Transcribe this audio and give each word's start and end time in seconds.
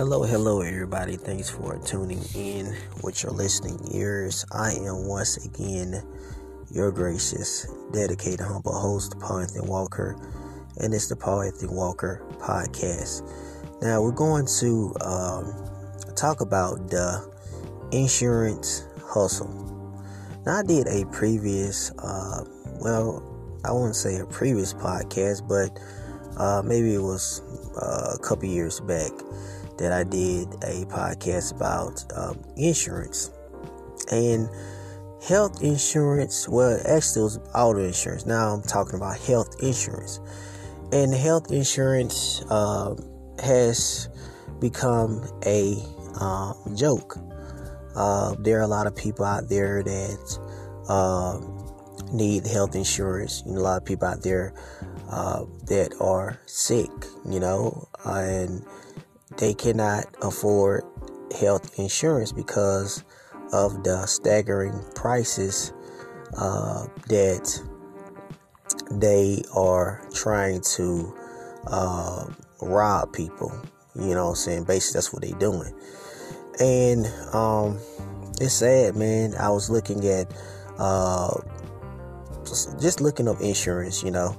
Hello, 0.00 0.22
hello, 0.22 0.62
everybody. 0.62 1.16
Thanks 1.16 1.50
for 1.50 1.76
tuning 1.84 2.22
in 2.34 2.74
with 3.02 3.22
your 3.22 3.32
listening 3.32 3.78
ears. 3.92 4.46
I 4.50 4.72
am 4.72 5.06
once 5.06 5.44
again 5.44 6.02
your 6.70 6.90
gracious, 6.90 7.66
dedicated, 7.92 8.40
humble 8.40 8.72
host, 8.72 9.20
Paul 9.20 9.40
Anthony 9.40 9.68
Walker, 9.68 10.16
and 10.78 10.94
it's 10.94 11.08
the 11.08 11.16
Paul 11.16 11.42
Anthony 11.42 11.74
Walker 11.74 12.22
podcast. 12.38 13.30
Now, 13.82 14.00
we're 14.00 14.12
going 14.12 14.46
to 14.60 14.94
um, 15.02 15.54
talk 16.16 16.40
about 16.40 16.88
the 16.88 17.30
insurance 17.92 18.86
hustle. 19.04 19.52
Now, 20.46 20.60
I 20.60 20.62
did 20.62 20.86
a 20.88 21.04
previous, 21.12 21.90
uh, 21.98 22.46
well, 22.80 23.22
I 23.66 23.72
wouldn't 23.72 23.96
say 23.96 24.16
a 24.16 24.24
previous 24.24 24.72
podcast, 24.72 25.46
but 25.46 25.78
uh, 26.40 26.62
maybe 26.64 26.94
it 26.94 27.02
was 27.02 27.42
uh, 27.76 28.14
a 28.14 28.18
couple 28.18 28.48
years 28.48 28.80
back 28.80 29.12
that 29.80 29.92
I 29.92 30.04
did 30.04 30.46
a 30.62 30.84
podcast 30.86 31.56
about 31.56 32.04
um, 32.14 32.38
insurance 32.56 33.30
and 34.12 34.48
health 35.26 35.62
insurance. 35.62 36.46
Well, 36.48 36.78
actually, 36.86 37.22
it 37.22 37.24
was 37.24 37.40
auto 37.54 37.82
insurance. 37.82 38.26
Now 38.26 38.54
I'm 38.54 38.62
talking 38.62 38.96
about 38.96 39.18
health 39.18 39.56
insurance, 39.62 40.20
and 40.92 41.12
health 41.14 41.50
insurance 41.50 42.42
uh, 42.50 42.94
has 43.42 44.08
become 44.60 45.26
a 45.46 45.76
uh, 46.20 46.52
joke. 46.76 47.16
Uh, 47.96 48.36
there 48.38 48.58
are 48.58 48.62
a 48.62 48.68
lot 48.68 48.86
of 48.86 48.94
people 48.94 49.24
out 49.24 49.48
there 49.48 49.82
that 49.82 51.60
need 52.12 52.46
health 52.46 52.74
insurance. 52.74 53.42
You 53.46 53.54
know, 53.54 53.60
a 53.60 53.62
lot 53.62 53.76
of 53.78 53.86
people 53.86 54.08
out 54.08 54.22
there 54.22 54.52
uh, 55.10 55.44
that 55.66 55.94
are 56.00 56.38
sick. 56.44 56.90
You 57.28 57.40
know, 57.40 57.88
and 58.04 58.64
they 59.36 59.54
cannot 59.54 60.04
afford 60.22 60.84
health 61.38 61.78
insurance 61.78 62.32
because 62.32 63.04
of 63.52 63.82
the 63.84 64.06
staggering 64.06 64.84
prices 64.94 65.72
uh, 66.36 66.86
that 67.08 67.62
they 68.90 69.42
are 69.54 70.06
trying 70.14 70.60
to 70.60 71.14
uh, 71.66 72.26
rob 72.60 73.12
people. 73.12 73.52
You 73.94 74.14
know 74.14 74.24
what 74.24 74.30
I'm 74.30 74.36
saying? 74.36 74.64
Basically, 74.64 74.98
that's 74.98 75.12
what 75.12 75.22
they're 75.22 75.38
doing. 75.38 75.74
And 76.60 77.06
um, 77.34 77.78
it's 78.40 78.54
sad, 78.54 78.96
man. 78.96 79.34
I 79.34 79.50
was 79.50 79.70
looking 79.70 80.06
at 80.06 80.32
uh, 80.78 81.40
just 82.44 83.00
looking 83.00 83.28
up 83.28 83.40
insurance, 83.40 84.02
you 84.02 84.10
know, 84.10 84.36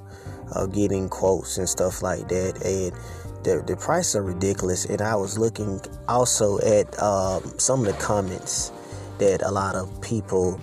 uh, 0.54 0.66
getting 0.66 1.10
quotes 1.10 1.58
and 1.58 1.68
stuff 1.68 2.02
like 2.02 2.28
that. 2.30 2.64
And 2.66 2.94
the, 3.44 3.64
the 3.66 3.76
prices 3.76 4.16
are 4.16 4.24
ridiculous. 4.24 4.86
And 4.86 5.02
I 5.02 5.16
was 5.16 5.38
looking 5.38 5.82
also 6.08 6.60
at 6.60 7.02
um, 7.02 7.44
some 7.58 7.82
of 7.82 7.88
the 7.88 8.00
comments 8.02 8.72
that 9.18 9.42
a 9.44 9.52
lot 9.52 9.76
of 9.76 10.02
people 10.02 10.60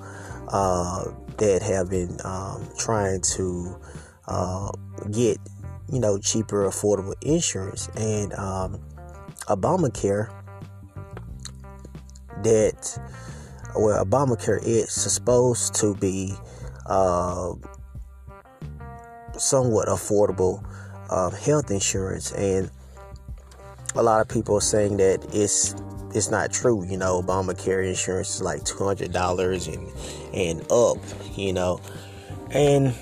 uh, 0.49 1.05
that 1.39 1.63
have 1.63 1.91
been 1.91 2.19
um, 2.25 2.69
trying 2.77 3.21
to 3.21 3.77
uh, 4.27 4.71
get, 5.11 5.39
you 5.91 6.01
know, 6.01 6.19
cheaper, 6.19 6.69
affordable 6.69 7.15
insurance 7.23 7.89
and 7.97 8.33
um, 8.35 8.81
Obamacare. 9.47 10.35
That 12.45 12.99
well, 13.77 14.05
Obamacare 14.05 14.63
is 14.63 14.93
supposed 14.93 15.75
to 15.77 15.95
be 15.97 16.35
uh, 16.87 17.53
somewhat 19.37 19.89
affordable 19.89 20.65
um, 21.11 21.33
health 21.33 21.71
insurance, 21.71 22.33
and 22.33 22.71
a 23.95 24.03
lot 24.03 24.21
of 24.21 24.29
people 24.29 24.57
are 24.57 24.61
saying 24.61 24.99
that 24.99 25.27
it's 25.33 25.75
it's 26.15 26.31
not 26.31 26.53
true. 26.53 26.85
You 26.85 26.97
know, 26.97 27.23
Obamacare 27.23 27.87
insurance 27.87 28.37
is 28.37 28.43
like 28.43 28.65
two 28.65 28.85
hundred 28.85 29.13
dollars 29.13 29.67
and 29.67 29.89
and 30.33 30.61
up. 30.71 30.99
You 31.37 31.53
know, 31.53 31.81
and 32.51 32.95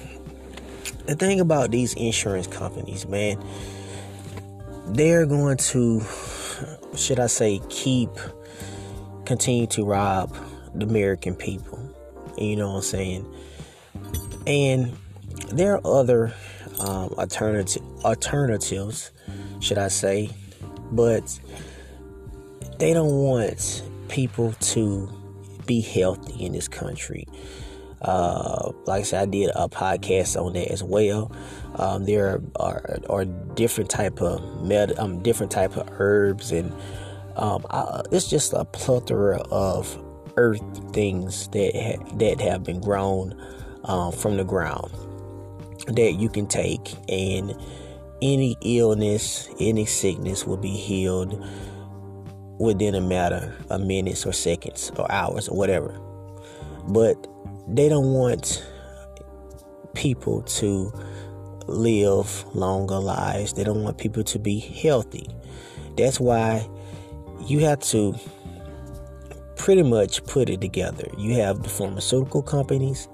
the 1.07 1.15
thing 1.15 1.41
about 1.41 1.71
these 1.71 1.95
insurance 1.95 2.47
companies, 2.47 3.07
man, 3.07 3.43
they're 4.89 5.27
going 5.27 5.57
to, 5.57 6.03
should 6.97 7.21
I 7.21 7.27
say, 7.27 7.61
keep 7.69 8.11
continue 9.25 9.67
to 9.67 9.85
rob 9.85 10.35
the 10.75 10.87
American 10.87 11.35
people. 11.35 11.79
You 12.39 12.57
know 12.57 12.69
what 12.69 12.77
I'm 12.77 12.83
saying? 12.83 13.35
And 14.47 14.97
there 15.53 15.75
are 15.75 15.87
other 15.87 16.35
um, 16.81 17.11
alternative 17.19 17.83
alternatives, 18.05 19.13
should 19.61 19.79
I 19.79 19.89
say, 19.89 20.31
but 20.93 21.39
they 22.79 22.93
don't 22.93 23.13
want 23.13 23.83
people 24.09 24.53
to 24.53 25.11
be 25.67 25.81
healthy 25.81 26.45
in 26.45 26.53
this 26.53 26.69
country. 26.69 27.27
Uh, 28.03 28.73
like 28.85 29.01
I 29.01 29.03
said, 29.03 29.23
I 29.23 29.27
did 29.27 29.51
a 29.55 29.69
podcast 29.69 30.41
on 30.41 30.53
that 30.53 30.71
as 30.71 30.83
well. 30.83 31.33
Um, 31.77 32.05
there 32.05 32.41
are, 32.57 32.99
are, 33.09 33.25
different 33.25 33.91
type 33.91 34.21
of 34.21 34.63
med, 34.63 34.99
um, 34.99 35.23
different 35.23 35.51
type 35.51 35.77
of 35.77 35.89
herbs, 35.99 36.53
and 36.53 36.73
um, 37.37 37.65
I, 37.71 38.03
it's 38.13 38.29
just 38.29 38.53
a 38.53 38.65
plethora 38.65 39.39
of 39.51 39.99
earth 40.37 40.63
things 40.93 41.49
that 41.49 41.73
ha- 41.75 42.17
that 42.19 42.41
have 42.41 42.65
been 42.65 42.81
grown 42.81 43.35
um, 43.85 44.13
from 44.13 44.37
the 44.37 44.45
ground 44.45 44.91
that 45.87 46.13
you 46.13 46.29
can 46.29 46.47
take, 46.47 46.95
and 47.09 47.55
any 48.23 48.57
illness, 48.63 49.49
any 49.61 49.87
sickness 49.87 50.47
will 50.47 50.57
be 50.57 50.71
healed 50.71 51.45
within 52.59 52.95
a 52.95 53.01
matter 53.01 53.55
of 53.71 53.83
minutes 53.83 54.25
or 54.25 54.33
seconds 54.33 54.91
or 54.99 55.11
hours 55.13 55.49
or 55.49 55.57
whatever. 55.57 55.99
But 56.89 57.27
they 57.69 57.89
don't 57.89 58.13
want 58.13 58.65
people 59.95 60.43
to 60.43 60.93
live 61.67 62.45
longer 62.55 62.99
lives. 62.99 63.53
They 63.53 63.65
don't 63.65 63.83
want 63.83 63.99
people 63.99 64.23
to 64.25 64.39
be 64.39 64.59
healthy. 64.59 65.27
That's 65.97 66.21
why 66.21 66.69
you 67.47 67.61
have 67.61 67.81
to 67.81 68.15
pretty 69.57 69.83
much 69.83 70.25
put 70.25 70.49
it 70.49 70.61
together. 70.61 71.09
You 71.19 71.35
have 71.35 71.63
the 71.63 71.69
pharmaceutical 71.69 72.43
companies 72.43 73.09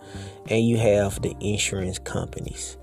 and 0.52 0.68
you 0.68 0.76
have 0.76 1.22
the 1.22 1.34
insurance 1.40 1.98
companies. 1.98 2.76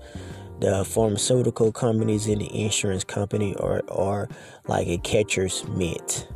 The 0.58 0.84
pharmaceutical 0.84 1.70
companies 1.70 2.26
and 2.26 2.40
the 2.40 2.64
insurance 2.64 3.04
company 3.04 3.54
are, 3.60 3.82
are 3.88 4.28
like 4.66 4.88
a 4.88 4.98
catcher's 4.98 5.64
mitt. 5.68 6.26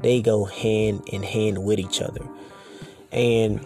They 0.00 0.22
go 0.22 0.46
hand 0.46 1.02
in 1.08 1.22
hand 1.22 1.62
with 1.62 1.78
each 1.78 2.00
other. 2.00 2.26
And 3.12 3.64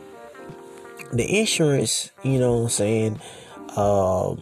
the 1.12 1.38
insurance, 1.38 2.10
you 2.24 2.40
know 2.40 2.56
what 2.56 2.62
I'm 2.64 2.68
saying, 2.70 3.20
uh, 3.76 4.32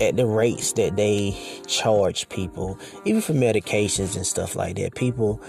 at 0.00 0.16
the 0.16 0.26
rates 0.26 0.72
that 0.72 0.96
they 0.96 1.38
charge 1.68 2.28
people, 2.30 2.80
even 3.04 3.20
for 3.20 3.32
medications 3.32 4.16
and 4.16 4.26
stuff 4.26 4.56
like 4.56 4.74
that, 4.74 4.96
people 4.96 5.40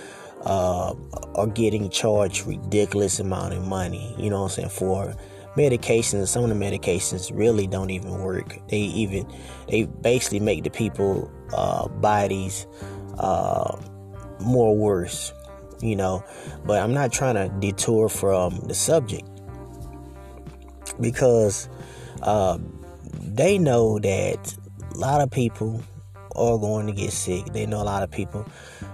uh, 0.44 0.94
are 1.34 1.48
getting 1.48 1.90
charged 1.90 2.46
ridiculous 2.46 3.20
amount 3.20 3.56
of 3.56 3.66
money, 3.66 4.14
you 4.20 4.30
know 4.30 4.44
what 4.44 4.52
I'm 4.58 4.70
saying, 4.70 4.70
for 4.70 5.16
medications. 5.56 6.28
Some 6.28 6.44
of 6.44 6.50
the 6.50 6.56
medications 6.56 7.32
really 7.34 7.68
don't 7.68 7.90
even 7.90 8.20
work. 8.20 8.60
They 8.70 8.80
even, 8.80 9.32
they 9.70 9.84
basically 9.84 10.40
make 10.40 10.64
the 10.64 10.70
people 10.70 11.32
uh, 11.54 11.88
bodies 11.88 12.68
uh, 13.18 13.78
more 14.40 14.76
worse, 14.76 15.34
you 15.82 15.96
know. 15.96 16.24
But 16.66 16.82
I'm 16.82 16.94
not 16.94 17.12
trying 17.12 17.36
to 17.36 17.50
detour 17.60 18.10
from 18.10 18.60
the 18.68 18.74
subject 18.74 19.28
because 21.00 21.70
uh, 22.22 22.58
they 23.22 23.58
know 23.58 24.00
that 24.00 24.58
a 24.94 24.98
lot 24.98 25.22
of 25.22 25.32
people 25.32 25.84
are 26.36 26.58
going 26.58 26.88
to 26.88 26.94
get 26.94 27.12
sick. 27.12 27.46
They 27.54 27.66
know 27.66 27.82
a 27.82 27.84
lot 27.84 28.04
of 28.04 28.12
people 28.12 28.46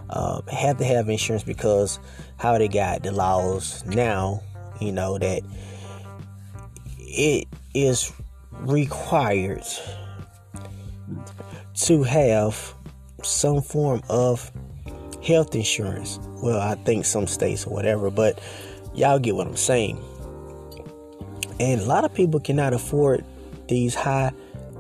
uh, 0.09 0.41
have 0.51 0.77
to 0.77 0.85
have 0.85 1.09
insurance 1.09 1.43
because 1.43 1.99
how 2.37 2.57
they 2.57 2.67
got 2.67 3.03
the 3.03 3.11
laws 3.11 3.83
now, 3.85 4.41
you 4.79 4.91
know, 4.91 5.17
that 5.17 5.41
it 7.09 7.47
is 7.73 8.11
required 8.51 9.63
to 11.75 12.03
have 12.03 12.73
some 13.23 13.61
form 13.61 14.01
of 14.09 14.51
health 15.23 15.55
insurance. 15.55 16.19
Well, 16.41 16.59
I 16.59 16.75
think 16.75 17.05
some 17.05 17.27
states 17.27 17.65
or 17.65 17.73
whatever, 17.73 18.09
but 18.09 18.39
y'all 18.93 19.19
get 19.19 19.35
what 19.35 19.47
I'm 19.47 19.55
saying. 19.55 20.01
And 21.59 21.81
a 21.81 21.85
lot 21.85 22.05
of 22.05 22.13
people 22.13 22.39
cannot 22.39 22.73
afford 22.73 23.25
these 23.67 23.93
high 23.95 24.31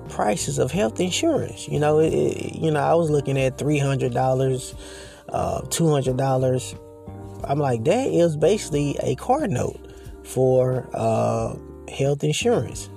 prices 0.07 0.57
of 0.57 0.71
health 0.71 0.99
insurance. 0.99 1.67
You 1.67 1.79
know, 1.79 1.99
it, 1.99 2.13
it, 2.13 2.55
you 2.55 2.71
know, 2.71 2.79
I 2.79 2.93
was 2.93 3.09
looking 3.09 3.37
at 3.37 3.57
three 3.57 3.77
hundred 3.77 4.13
dollars, 4.13 4.73
uh, 5.29 5.61
two 5.69 5.89
hundred 5.89 6.17
dollars. 6.17 6.75
I'm 7.43 7.59
like, 7.59 7.83
that 7.85 8.07
is 8.07 8.35
basically 8.37 8.97
a 9.01 9.15
car 9.15 9.47
note 9.47 9.79
for 10.23 10.89
uh, 10.93 11.55
health 11.89 12.23
insurance. 12.23 12.89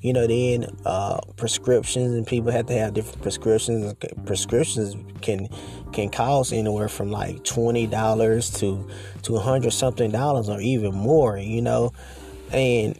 You 0.00 0.12
know, 0.12 0.26
then 0.26 0.66
uh, 0.84 1.20
prescriptions 1.36 2.14
and 2.14 2.26
people 2.26 2.50
have 2.50 2.66
to 2.66 2.72
have 2.72 2.92
different 2.92 3.22
prescriptions. 3.22 3.94
Prescriptions 4.26 4.96
can 5.20 5.48
can 5.92 6.10
cost 6.10 6.52
anywhere 6.52 6.88
from 6.88 7.12
like 7.12 7.44
twenty 7.44 7.86
dollars 7.86 8.50
to 8.58 8.84
to 9.22 9.36
hundred 9.36 9.70
something 9.70 10.10
dollars 10.10 10.48
or 10.48 10.60
even 10.60 10.92
more. 10.92 11.38
You 11.38 11.62
know, 11.62 11.92
and 12.52 12.98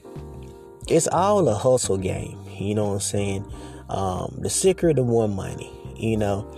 it's 0.87 1.09
all 1.09 1.49
a 1.49 1.55
hustle 1.55 1.99
game. 1.99 2.39
You 2.57 2.77
know 2.77 2.89
what 2.89 2.95
I'm 2.95 3.01
saying? 3.01 3.53
Um, 3.89 4.37
the 4.39 4.51
sicker, 4.51 4.95
the 4.95 5.03
more 5.03 5.29
money. 5.29 5.73
You 5.97 6.17
know, 6.17 6.49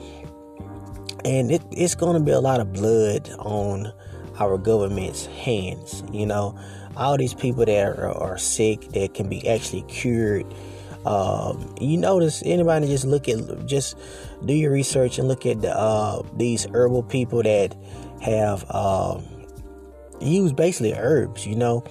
and 1.25 1.51
it, 1.51 1.63
it's 1.71 1.95
going 1.95 2.19
to 2.19 2.23
be 2.23 2.33
a 2.33 2.41
lot 2.41 2.61
of 2.61 2.75
blood 2.75 3.31
on 3.39 3.91
our 4.39 4.59
government's 4.59 5.25
hands. 5.25 6.03
You 6.13 6.27
know, 6.27 6.59
all 6.97 7.17
these 7.17 7.35
people 7.35 7.65
that 7.65 7.99
are, 7.99 8.11
are 8.11 8.39
sick 8.39 8.81
that 8.93 9.15
can 9.15 9.29
be 9.29 9.49
actually 9.49 9.83
cured. 9.83 10.47
Um, 11.05 11.75
you 11.81 11.99
notice 11.99 12.43
anybody 12.47 12.87
just 12.87 13.05
look 13.05 13.29
at 13.29 13.67
just 13.67 13.97
do 14.45 14.55
your 14.55 14.73
research 14.73 15.19
and 15.19 15.29
look 15.29 15.45
at 15.45 15.61
the, 15.61 15.77
uh, 15.77 16.23
these 16.37 16.67
herbal 16.73 17.03
people 17.03 17.43
that 17.43 17.77
have 18.23 18.65
um, 18.71 19.23
used 20.21 20.57
basically 20.57 20.95
herbs, 20.95 21.47
you 21.47 21.57
know, 21.57 21.85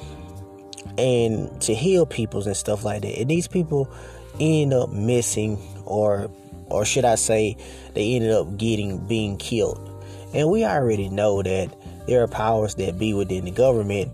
and 0.98 1.62
to 1.62 1.76
heal 1.76 2.06
peoples 2.06 2.48
and 2.48 2.58
stuff 2.58 2.84
like 2.84 3.04
that. 3.04 3.20
And 3.20 3.30
these 3.30 3.48
people 3.48 3.92
end 4.40 4.74
up 4.74 4.90
missing, 4.90 5.60
or 5.86 6.32
or 6.68 6.86
should 6.86 7.06
I 7.06 7.16
say, 7.16 7.56
they 7.94 8.16
ended 8.16 8.32
up 8.32 8.58
getting 8.58 9.06
being 9.06 9.38
killed. 9.38 9.90
And 10.34 10.50
we 10.50 10.66
already 10.66 11.10
know 11.10 11.44
that 11.44 11.76
there 12.08 12.24
are 12.24 12.28
powers 12.28 12.76
that 12.76 12.98
be 12.98 13.14
within 13.14 13.46
the 13.46 13.52
government 13.52 14.12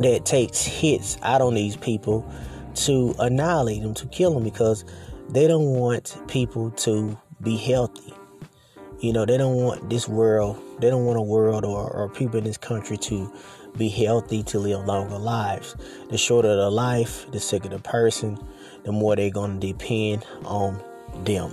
that 0.00 0.24
takes 0.24 0.64
hits 0.64 1.18
out 1.22 1.40
on 1.40 1.54
these 1.54 1.76
people 1.76 2.30
to 2.74 3.14
annihilate 3.18 3.82
them, 3.82 3.94
to 3.94 4.06
kill 4.06 4.34
them, 4.34 4.44
because 4.44 4.84
they 5.30 5.46
don't 5.46 5.74
want 5.74 6.16
people 6.28 6.70
to 6.70 7.18
be 7.42 7.56
healthy. 7.56 8.14
You 9.00 9.12
know, 9.12 9.24
they 9.24 9.36
don't 9.36 9.56
want 9.56 9.90
this 9.90 10.08
world, 10.08 10.60
they 10.80 10.90
don't 10.90 11.04
want 11.04 11.18
a 11.18 11.22
world 11.22 11.64
or, 11.64 11.90
or 11.90 12.08
people 12.08 12.38
in 12.38 12.44
this 12.44 12.56
country 12.56 12.96
to 12.98 13.32
be 13.76 13.88
healthy, 13.88 14.42
to 14.44 14.58
live 14.58 14.86
longer 14.86 15.18
lives. 15.18 15.76
The 16.10 16.18
shorter 16.18 16.56
the 16.56 16.70
life, 16.70 17.30
the 17.30 17.38
sicker 17.38 17.68
the 17.68 17.78
person, 17.78 18.38
the 18.84 18.92
more 18.92 19.14
they're 19.14 19.30
going 19.30 19.60
to 19.60 19.66
depend 19.66 20.24
on 20.44 20.82
them. 21.24 21.52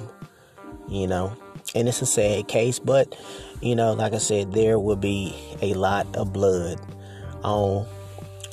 You 0.88 1.08
know, 1.08 1.36
and 1.74 1.88
it's 1.88 2.02
a 2.02 2.06
sad 2.06 2.48
case, 2.48 2.80
but 2.80 3.16
you 3.62 3.76
know, 3.76 3.94
like 3.94 4.14
I 4.14 4.20
said, 4.20 4.54
there 4.54 4.80
will 4.80 4.96
be 4.96 5.36
a 5.62 5.74
lot 5.74 6.16
of 6.16 6.32
blood 6.32 6.80
on 7.44 7.88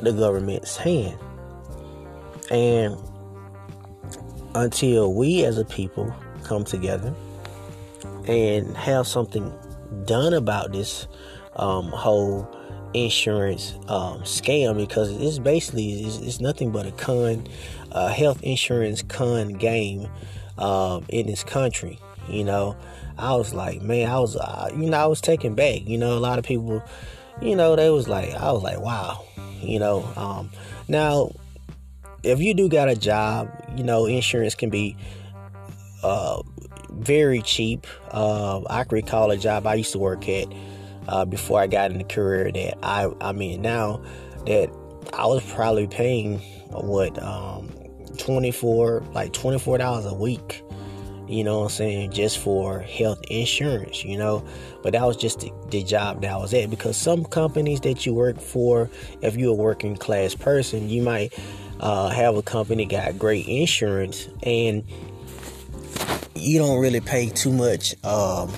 the 0.02 0.12
government's 0.12 0.76
hand. 0.76 1.18
And 2.50 2.96
until 4.54 5.14
we 5.14 5.44
as 5.44 5.58
a 5.58 5.64
people 5.64 6.14
come 6.44 6.64
together 6.64 7.14
and 8.26 8.76
have 8.76 9.06
something 9.06 9.52
done 10.04 10.34
about 10.34 10.72
this 10.72 11.06
um, 11.56 11.86
whole 11.88 12.48
insurance 12.94 13.74
um, 13.88 14.20
scam 14.20 14.76
because 14.76 15.10
it's 15.10 15.38
basically 15.38 16.02
it's, 16.02 16.18
it's, 16.18 16.40
nothing 16.40 16.70
but 16.70 16.86
a 16.86 16.92
con 16.92 17.46
uh, 17.92 18.08
health 18.08 18.42
insurance 18.42 19.02
con 19.02 19.48
game 19.54 20.08
uh, 20.58 21.00
in 21.08 21.26
this 21.26 21.42
country 21.42 21.98
you 22.28 22.44
know? 22.44 22.76
I 23.16 23.34
was 23.34 23.54
like 23.54 23.82
man 23.82 24.10
i 24.10 24.18
was 24.18 24.36
uh, 24.36 24.70
you 24.74 24.90
know 24.90 24.98
i 24.98 25.06
was 25.06 25.20
taken 25.20 25.54
back 25.54 25.86
you 25.86 25.96
know? 25.96 26.16
A 26.16 26.20
lot 26.20 26.38
of 26.38 26.44
people 26.44 26.82
you 27.40 27.56
know 27.56 27.76
they 27.76 27.88
was 27.88 28.08
like 28.08 28.34
i 28.34 28.52
was 28.52 28.62
like 28.62 28.80
wow 28.80 29.24
you 29.62 29.78
know 29.78 30.04
um, 30.16 30.50
now 30.88 31.30
if 32.22 32.40
you 32.40 32.54
do 32.54 32.68
got 32.68 32.88
a 32.88 32.96
job 32.96 33.50
you 33.76 33.84
know 33.84 34.06
insurance 34.06 34.54
can 34.54 34.70
be 34.70 34.96
uh, 36.02 36.42
very 36.90 37.40
cheap. 37.42 37.86
Uh, 38.10 38.60
i 38.68 38.84
can 38.84 38.96
recall 38.96 39.30
a 39.30 39.36
job 39.36 39.66
i 39.66 39.74
used 39.74 39.92
to 39.92 39.98
work 39.98 40.28
at 40.28 40.46
uh, 41.08 41.24
before 41.24 41.60
i 41.60 41.66
got 41.66 41.90
in 41.90 41.98
the 41.98 42.04
career 42.04 42.50
that 42.52 42.78
i 42.84 43.10
i 43.20 43.32
mean 43.32 43.62
now 43.62 44.02
that 44.46 44.70
i 45.14 45.26
was 45.26 45.42
probably 45.52 45.86
paying 45.86 46.38
what 46.70 47.20
um, 47.22 47.68
24 48.18 49.02
like 49.12 49.32
$24 49.32 50.10
a 50.10 50.14
week 50.14 50.62
you 51.28 51.44
know 51.44 51.60
what 51.60 51.64
I'm 51.64 51.70
saying, 51.70 52.10
just 52.12 52.38
for 52.38 52.80
health 52.80 53.20
insurance, 53.30 54.04
you 54.04 54.18
know. 54.18 54.44
But 54.82 54.92
that 54.92 55.02
was 55.04 55.16
just 55.16 55.40
the, 55.40 55.52
the, 55.70 55.82
job 55.82 56.22
that 56.22 56.32
I 56.32 56.36
was 56.36 56.52
at 56.54 56.70
because 56.70 56.96
some 56.96 57.24
companies 57.24 57.80
that 57.82 58.04
you 58.04 58.14
work 58.14 58.40
for, 58.40 58.90
if 59.20 59.36
you're 59.36 59.52
a 59.52 59.54
working 59.54 59.96
class 59.96 60.34
person, 60.34 60.88
you 60.88 61.02
might 61.02 61.32
uh, 61.80 62.08
have 62.08 62.36
a 62.36 62.42
company 62.42 62.84
got 62.84 63.18
great 63.18 63.46
insurance 63.46 64.28
and 64.42 64.84
you 66.34 66.58
don't 66.58 66.80
really 66.80 67.00
pay 67.00 67.28
too 67.28 67.52
much 67.52 67.94
um, 68.04 68.50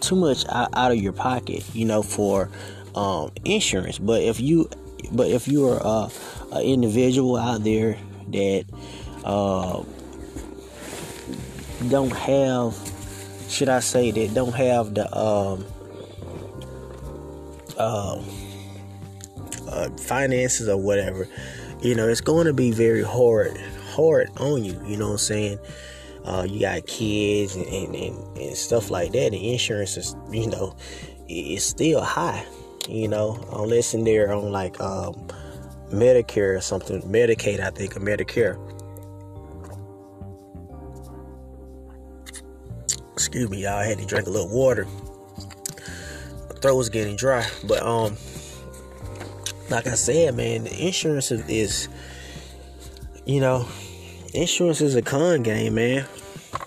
too 0.00 0.16
much 0.16 0.44
out 0.48 0.90
of 0.90 0.96
your 0.96 1.12
pocket, 1.12 1.64
you 1.74 1.84
know, 1.84 2.02
for 2.02 2.50
um, 2.94 3.30
insurance. 3.44 3.98
But 3.98 4.22
if 4.22 4.40
you 4.40 4.68
but 5.12 5.28
if 5.28 5.48
you're 5.48 5.80
uh, 5.84 6.08
an 6.52 6.62
individual 6.62 7.36
out 7.36 7.64
there 7.64 7.96
that 8.28 8.64
uh, 9.24 9.82
don't 11.88 12.12
have, 12.12 12.76
should 13.48 13.68
I 13.68 13.80
say, 13.80 14.10
that 14.10 14.34
don't 14.34 14.54
have 14.54 14.94
the 14.94 15.06
um, 15.16 15.64
uh, 17.78 18.22
uh, 19.68 19.88
finances 19.98 20.68
or 20.68 20.76
whatever, 20.76 21.28
you 21.80 21.94
know, 21.94 22.08
it's 22.08 22.20
going 22.20 22.46
to 22.46 22.52
be 22.52 22.70
very 22.70 23.02
hard, 23.02 23.56
hard 23.94 24.30
on 24.38 24.64
you. 24.64 24.80
You 24.86 24.96
know 24.96 25.06
what 25.06 25.12
I'm 25.12 25.18
saying? 25.18 25.58
Uh, 26.24 26.46
you 26.48 26.60
got 26.60 26.86
kids 26.86 27.56
and, 27.56 27.66
and, 27.66 27.94
and, 27.94 28.38
and 28.38 28.56
stuff 28.56 28.90
like 28.90 29.12
that. 29.12 29.32
The 29.32 29.52
insurance 29.52 29.96
is, 29.96 30.14
you 30.30 30.48
know, 30.48 30.76
it's 31.28 31.64
still 31.64 32.00
high. 32.00 32.46
You 32.88 33.08
know, 33.08 33.38
unless 33.52 33.94
in 33.94 34.04
there 34.04 34.32
on 34.32 34.50
like 34.50 34.80
um, 34.80 35.14
Medicare 35.90 36.56
or 36.56 36.60
something, 36.60 37.00
Medicaid, 37.02 37.60
I 37.60 37.70
think, 37.70 37.96
or 37.96 38.00
Medicare. 38.00 38.56
Excuse 43.32 43.48
me, 43.48 43.62
y'all. 43.62 43.78
I 43.78 43.86
had 43.86 43.96
to 43.96 44.04
drink 44.04 44.26
a 44.26 44.30
little 44.30 44.50
water. 44.50 44.86
My 46.50 46.54
throat 46.60 46.76
was 46.76 46.90
getting 46.90 47.16
dry. 47.16 47.46
But 47.64 47.82
um 47.82 48.18
like 49.70 49.86
I 49.86 49.94
said, 49.94 50.36
man, 50.36 50.66
insurance 50.66 51.30
is, 51.30 51.88
you 53.24 53.40
know, 53.40 53.66
insurance 54.34 54.82
is 54.82 54.96
a 54.96 55.00
con 55.00 55.42
game, 55.42 55.76
man. 55.76 56.04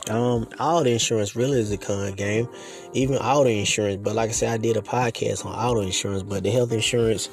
Um, 0.10 0.50
all 0.57 0.84
the 0.84 0.89
insurance 0.89 1.36
really 1.36 1.60
is 1.60 1.72
a 1.72 1.77
con 1.77 2.13
game, 2.13 2.50
even 2.93 3.17
auto 3.17 3.48
insurance. 3.48 4.01
But 4.01 4.15
like 4.15 4.29
I 4.29 4.34
said, 4.34 4.50
I 4.51 4.57
did 4.57 4.75
a 4.75 4.81
podcast 4.81 5.45
on 5.45 5.53
auto 5.53 5.81
insurance, 5.81 6.24
but 6.24 6.41
the 6.41 6.50
health 6.50 6.72
insurance, 6.72 7.29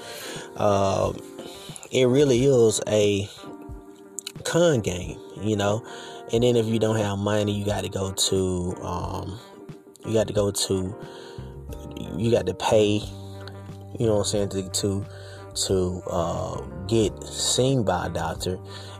uh, 0.56 1.14
it 1.90 2.04
really 2.04 2.44
is 2.44 2.82
a 2.86 3.26
con 4.42 4.80
game, 4.80 5.18
you 5.40 5.56
know. 5.56 5.84
And 6.32 6.42
then 6.42 6.56
if 6.56 6.66
you 6.66 6.78
don't 6.78 6.96
have 6.96 7.18
money, 7.18 7.52
you 7.52 7.64
got 7.64 7.82
to 7.84 7.88
go 7.88 8.12
to, 8.12 8.76
um, 8.82 9.38
you 10.06 10.12
got 10.14 10.26
to 10.28 10.32
go 10.32 10.50
to, 10.50 10.96
you 12.16 12.30
got 12.30 12.46
to 12.46 12.54
pay, 12.54 13.02
you 13.98 14.06
know 14.06 14.16
what 14.16 14.20
I'm 14.20 14.24
saying, 14.24 14.48
to 14.50 14.68
to, 14.68 15.06
to 15.66 16.02
uh, 16.08 16.60
get 16.86 17.22
seen 17.24 17.84
by 17.84 18.06
a 18.06 18.10
doctor, 18.10 18.58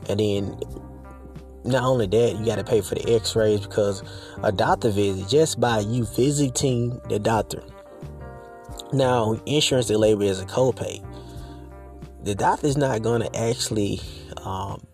and 0.09 0.21
then 0.21 0.61
not 1.65 1.85
only 1.85 2.07
that, 2.07 2.37
you 2.39 2.45
got 2.45 2.57
to 2.57 2.65
pay 2.65 2.81
for 2.81 2.97
the 2.97 3.15
X-rays 3.15 3.61
because 3.61 4.03
a 4.43 4.51
doctor 4.51 4.91
visit 4.91 5.29
just 5.29 5.61
by 5.61 5.79
you 5.81 6.05
visiting 6.05 7.01
the 7.09 7.19
doctor. 7.19 7.63
Now, 8.93 9.41
insurance 9.47 9.87
delay 9.87 10.13
is 10.13 10.19
labeled 10.19 10.31
as 10.31 10.41
a 10.41 10.47
copay. 10.47 11.07
The 12.25 12.35
doctor's 12.35 12.77
not 12.77 13.03
going 13.03 13.23
to 13.23 13.37
actually 13.37 14.01
um, 14.39 14.85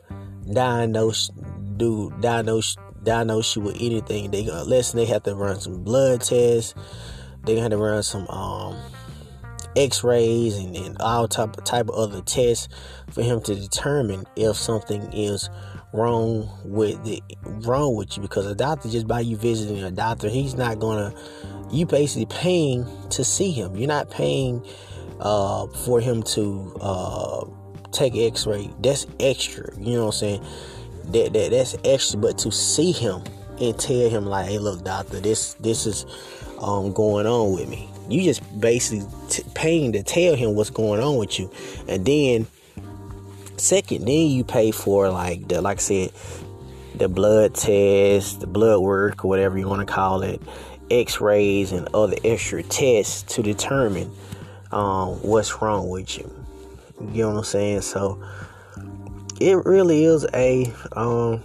diagnose 0.53 1.31
do 1.77 2.13
diagnose 2.21 2.77
diagnose 3.03 3.57
you 3.57 3.63
with 3.63 3.77
anything. 3.77 4.31
They 4.31 4.47
unless 4.47 4.93
they 4.93 5.07
have 5.07 5.23
to 5.25 5.35
run 5.35 5.61
some 5.61 5.83
blood 5.83 6.21
tests, 6.21 6.75
they 7.45 7.59
have 7.59 7.71
to 7.71 7.79
run 7.79 8.03
some 8.03 8.27
um, 8.29 8.77
X-rays 9.77 10.57
and, 10.59 10.77
and 10.77 10.97
all 11.01 11.29
type 11.29 11.57
of, 11.57 11.65
type 11.65 11.89
of 11.89 11.95
other 11.95 12.21
tests 12.23 12.69
for 13.11 13.23
him 13.23 13.41
to 13.43 13.55
determine 13.55 14.25
if 14.37 14.57
something 14.57 15.13
is 15.13 15.49
wrong 15.93 16.49
with 16.65 17.03
the 17.05 17.23
wrong 17.43 17.95
with 17.97 18.17
you. 18.17 18.23
Because 18.23 18.47
a 18.47 18.55
doctor 18.55 18.89
just 18.89 19.07
by 19.07 19.21
you 19.21 19.37
visiting 19.37 19.83
a 19.83 19.91
doctor, 19.91 20.29
he's 20.29 20.55
not 20.55 20.79
gonna. 20.79 21.15
You 21.71 21.85
basically 21.85 22.27
paying 22.27 22.87
to 23.11 23.23
see 23.25 23.53
him. 23.53 23.77
You're 23.77 23.89
not 23.89 24.11
paying 24.11 24.65
uh, 25.21 25.67
for 25.67 26.01
him 26.01 26.23
to 26.23 26.77
uh, 26.81 27.45
take 27.93 28.17
X-ray. 28.17 28.71
That's 28.81 29.07
extra. 29.21 29.77
You 29.79 29.97
know 29.97 30.07
what 30.07 30.15
I'm 30.15 30.41
saying? 30.41 30.47
that, 31.13 31.33
that 31.33 31.51
that's 31.53 31.75
extra 31.85 32.21
but 32.21 32.37
to 32.37 32.51
see 32.51 32.93
him 32.93 33.23
and 33.63 33.79
tell 33.79 34.11
him 34.11 34.27
like 34.27 34.47
hey 34.47 34.59
look 34.59 34.85
doctor 34.85 35.19
this 35.21 35.55
this 35.55 35.87
is 35.87 36.05
um, 36.61 36.93
going 36.93 37.27
on 37.27 37.55
with 37.55 37.67
me 37.67 37.89
you 38.11 38.23
just 38.23 38.43
basically 38.61 39.07
t- 39.31 39.43
paying 39.55 39.91
to 39.93 40.03
tell 40.03 40.35
him 40.35 40.55
what's 40.55 40.69
going 40.69 41.01
on 41.01 41.17
with 41.17 41.39
you 41.39 41.51
and 41.89 42.05
then 42.05 42.47
Second, 43.59 44.07
then 44.07 44.29
you 44.29 44.45
pay 44.45 44.71
for 44.71 45.11
like 45.11 45.49
the 45.49 45.61
like 45.61 45.79
I 45.79 45.81
said, 45.81 46.13
the 46.95 47.09
blood 47.09 47.57
test, 47.57 48.41
the 48.41 48.47
blood 48.47 48.81
work, 48.81 49.25
or 49.25 49.29
whatever 49.29 49.59
you 49.59 49.67
want 49.67 49.87
to 49.87 49.93
call 49.93 50.23
it, 50.23 50.41
X-rays 50.91 51.73
and 51.73 51.89
other 51.93 52.17
extra 52.23 52.63
tests 52.63 53.35
to 53.35 53.43
determine 53.43 54.13
um, 54.71 55.15
what's 55.23 55.61
wrong 55.61 55.89
with 55.89 56.19
you. 56.19 56.38
You 57.01 57.23
know 57.23 57.31
what 57.31 57.39
I'm 57.39 57.45
saying? 57.45 57.81
So 57.83 58.23
it 59.41 59.65
really 59.65 60.05
is 60.05 60.27
a 60.35 60.73
um, 60.93 61.43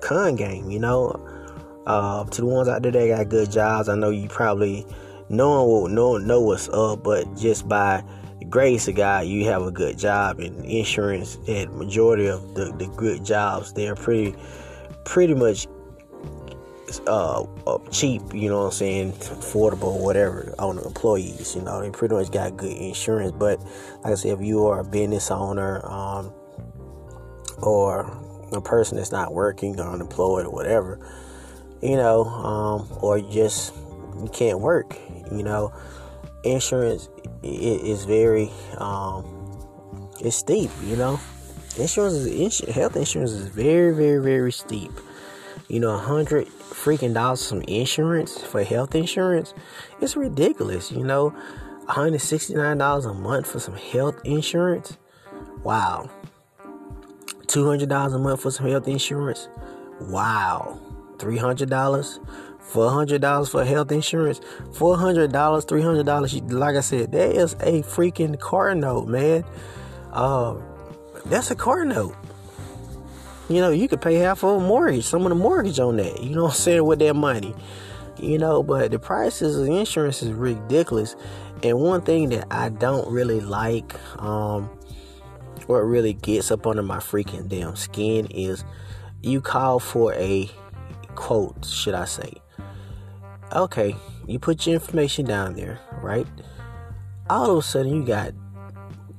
con 0.00 0.36
game, 0.36 0.70
you 0.70 0.78
know. 0.78 1.26
Uh, 1.86 2.24
to 2.24 2.42
the 2.42 2.46
ones 2.46 2.68
out 2.68 2.82
there 2.82 2.92
that 2.92 3.08
got 3.08 3.28
good 3.28 3.50
jobs, 3.50 3.88
I 3.88 3.96
know 3.96 4.10
you 4.10 4.28
probably 4.28 4.86
know 5.28 5.86
know 5.86 6.18
know 6.18 6.40
what's 6.40 6.68
up, 6.68 7.02
but 7.02 7.36
just 7.36 7.68
by 7.68 8.04
the 8.38 8.44
grace 8.44 8.86
of 8.86 8.94
God, 8.94 9.26
you 9.26 9.44
have 9.46 9.62
a 9.62 9.70
good 9.70 9.98
job 9.98 10.40
and 10.40 10.64
insurance. 10.64 11.38
And 11.48 11.72
majority 11.74 12.26
of 12.26 12.54
the, 12.54 12.72
the 12.72 12.86
good 12.96 13.24
jobs, 13.24 13.72
they're 13.72 13.96
pretty 13.96 14.36
pretty 15.04 15.34
much 15.34 15.66
uh, 17.06 17.42
uh, 17.66 17.78
cheap, 17.90 18.22
you 18.34 18.48
know 18.48 18.60
what 18.60 18.66
I'm 18.66 18.72
saying, 18.72 19.12
affordable, 19.12 20.00
whatever, 20.00 20.54
on 20.58 20.78
employees. 20.78 21.54
You 21.54 21.62
know, 21.62 21.80
they 21.80 21.90
pretty 21.90 22.14
much 22.14 22.30
got 22.30 22.56
good 22.56 22.72
insurance. 22.72 23.32
But 23.32 23.60
like 24.02 24.12
I 24.12 24.14
said, 24.14 24.38
if 24.38 24.44
you 24.44 24.66
are 24.66 24.80
a 24.80 24.84
business 24.84 25.30
owner 25.30 25.84
um, 25.86 26.32
or 27.58 28.00
a 28.52 28.60
person 28.60 28.96
that's 28.96 29.12
not 29.12 29.32
working 29.32 29.78
or 29.78 29.88
unemployed 29.88 30.46
or 30.46 30.50
whatever, 30.50 30.98
you 31.82 31.96
know, 31.96 32.24
um, 32.24 32.88
or 33.00 33.18
you 33.18 33.30
just 33.30 33.74
you 34.20 34.30
can't 34.32 34.60
work, 34.60 34.96
you 35.30 35.42
know, 35.42 35.72
insurance 36.44 37.08
is 37.42 38.04
very 38.04 38.50
um, 38.78 39.24
it's 40.20 40.36
steep, 40.36 40.70
you 40.84 40.96
know. 40.96 41.20
Insurance 41.78 42.14
is 42.14 42.58
health 42.74 42.96
insurance 42.96 43.30
is 43.30 43.46
very, 43.46 43.94
very, 43.94 44.22
very 44.22 44.52
steep. 44.52 44.90
You 45.70 45.78
know, 45.78 45.90
a 45.90 45.98
hundred 45.98 46.48
freaking 46.48 47.14
dollars 47.14 47.48
from 47.48 47.62
insurance 47.62 48.42
for 48.42 48.64
health 48.64 48.96
insurance, 48.96 49.54
it's 50.00 50.16
ridiculous. 50.16 50.90
You 50.90 51.04
know, 51.04 51.32
$169 51.86 53.10
a 53.10 53.14
month 53.14 53.46
for 53.46 53.60
some 53.60 53.76
health 53.76 54.20
insurance. 54.24 54.98
Wow. 55.62 56.10
$200 57.46 58.14
a 58.14 58.18
month 58.18 58.42
for 58.42 58.50
some 58.50 58.66
health 58.68 58.88
insurance. 58.88 59.48
Wow. 60.00 60.80
$300, 61.18 61.68
$400 62.72 63.50
for 63.50 63.64
health 63.64 63.92
insurance. 63.92 64.40
$400, 64.72 65.30
$300. 65.30 66.52
Like 66.52 66.76
I 66.76 66.80
said, 66.80 67.12
that 67.12 67.36
is 67.36 67.52
a 67.54 67.82
freaking 67.82 68.38
car 68.40 68.74
note, 68.74 69.06
man. 69.06 69.44
Uh, 70.12 70.56
that's 71.26 71.50
a 71.50 71.56
car 71.56 71.84
note. 71.84 72.16
You 73.50 73.60
know, 73.60 73.70
you 73.70 73.88
could 73.88 74.00
pay 74.00 74.14
half 74.14 74.44
of 74.44 74.62
a 74.62 74.64
mortgage, 74.64 75.04
some 75.04 75.22
of 75.22 75.28
the 75.28 75.34
mortgage 75.34 75.80
on 75.80 75.96
that. 75.96 76.22
You 76.22 76.36
know 76.36 76.44
what 76.44 76.50
I'm 76.50 76.56
saying 76.56 76.84
with 76.84 77.00
that 77.00 77.14
money. 77.14 77.52
You 78.16 78.38
know, 78.38 78.62
but 78.62 78.92
the 78.92 79.00
prices 79.00 79.58
of 79.58 79.66
insurance 79.66 80.22
is 80.22 80.30
ridiculous. 80.32 81.16
And 81.64 81.80
one 81.80 82.02
thing 82.02 82.28
that 82.28 82.46
I 82.52 82.68
don't 82.68 83.10
really 83.10 83.40
like, 83.40 83.92
um, 84.22 84.70
what 85.66 85.80
really 85.80 86.12
gets 86.12 86.52
up 86.52 86.64
under 86.64 86.84
my 86.84 86.98
freaking 86.98 87.48
damn 87.48 87.74
skin 87.74 88.26
is 88.26 88.64
you 89.20 89.40
call 89.40 89.80
for 89.80 90.14
a 90.14 90.48
quote, 91.16 91.64
should 91.64 91.94
I 91.94 92.04
say. 92.04 92.34
Okay, 93.52 93.96
you 94.28 94.38
put 94.38 94.64
your 94.64 94.74
information 94.74 95.26
down 95.26 95.54
there, 95.54 95.80
right? 96.00 96.26
All 97.28 97.50
of 97.50 97.58
a 97.58 97.62
sudden 97.62 97.96
you 97.96 98.04
got 98.04 98.32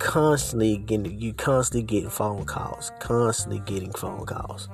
constantly 0.02 0.78
getting 0.78 1.20
you 1.20 1.32
constantly 1.32 1.84
getting 1.84 2.10
phone 2.10 2.44
calls, 2.44 2.92
constantly 3.00 3.60
getting 3.60 3.92
phone 3.92 4.26
calls, 4.26 4.68